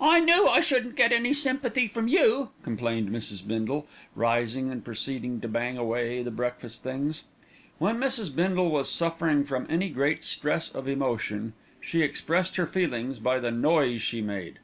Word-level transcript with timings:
"I 0.00 0.20
knew 0.20 0.48
I 0.48 0.62
shouldn't 0.62 0.96
get 0.96 1.12
any 1.12 1.34
sympathy 1.34 1.86
from 1.88 2.08
you," 2.08 2.48
complained 2.62 3.10
Mrs. 3.10 3.46
Bindle, 3.46 3.86
rising 4.16 4.70
and 4.72 4.82
proceeding 4.82 5.42
to 5.42 5.46
bang 5.48 5.76
away 5.76 6.22
the 6.22 6.30
breakfast 6.30 6.82
things. 6.82 7.24
When 7.78 7.98
Mrs. 7.98 8.34
Bindle 8.34 8.70
was 8.70 8.88
suffering 8.90 9.44
from 9.44 9.66
any 9.68 9.90
great 9.90 10.24
stress 10.24 10.70
of 10.70 10.88
emotion, 10.88 11.52
she 11.82 12.00
expressed 12.00 12.56
her 12.56 12.66
feelings 12.66 13.18
by 13.18 13.38
the 13.40 13.50
noise 13.50 14.00
she 14.00 14.22
made. 14.22 14.58